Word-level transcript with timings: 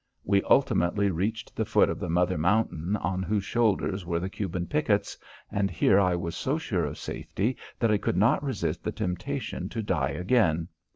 We 0.23 0.41
ultimately 0.45 1.11
reached 1.11 1.55
the 1.55 1.63
foot 1.63 1.87
of 1.87 1.99
the 1.99 2.09
mother 2.09 2.35
mountain 2.35 2.95
on 2.95 3.21
whose 3.21 3.43
shoulders 3.43 4.03
were 4.03 4.19
the 4.19 4.31
Cuban 4.31 4.65
pickets, 4.65 5.15
and 5.51 5.69
here 5.69 5.99
I 5.99 6.15
was 6.15 6.35
so 6.35 6.57
sure 6.57 6.85
of 6.85 6.97
safety 6.97 7.55
that 7.77 7.91
I 7.91 7.97
could 7.99 8.17
not 8.17 8.41
resist 8.43 8.83
the 8.83 8.91
temptation 8.91 9.69
to 9.69 9.83
die 9.83 10.09
again. 10.09 10.69